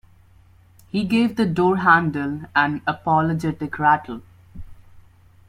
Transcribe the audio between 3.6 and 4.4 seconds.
rattle.